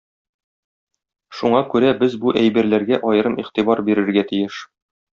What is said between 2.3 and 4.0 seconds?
әйберләргә аерым игътибар